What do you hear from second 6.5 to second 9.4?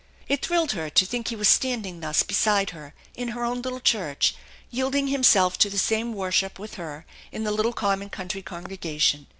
with her in the little common country congregation.